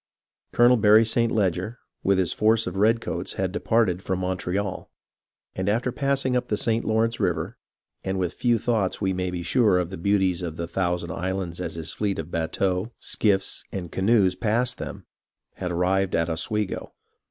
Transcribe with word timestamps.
Colonel 0.51 0.77
Barry 0.77 1.05
St. 1.05 1.31
Leger 1.31 1.77
with 2.01 2.17
his 2.17 2.33
force 2.33 2.65
of 2.65 2.75
redcoats 2.75 3.33
had 3.33 3.51
departed 3.51 4.01
from 4.01 4.17
Montreal, 4.17 4.89
and 5.53 5.69
after 5.69 5.91
passing 5.91 6.35
up 6.35 6.47
the 6.47 6.57
St. 6.57 6.83
Lawrence 6.83 7.19
River, 7.19 7.59
and 8.03 8.17
with 8.17 8.33
few 8.33 8.57
thoughts 8.57 8.99
we 8.99 9.13
may 9.13 9.29
be 9.29 9.43
sure 9.43 9.77
of 9.77 9.91
the 9.91 9.97
beauties 9.99 10.41
of 10.41 10.57
the 10.57 10.65
Thousand 10.67 11.11
Islands 11.11 11.61
as 11.61 11.75
his 11.75 11.93
fleet 11.93 12.17
of 12.17 12.31
bateaux, 12.31 12.91
skiffs, 12.97 13.63
and 13.71 13.91
canoes 13.91 14.33
passed 14.35 14.79
them, 14.79 15.05
had 15.57 15.71
arrived 15.71 16.15
at 16.15 16.31
Oswego. 16.31 16.93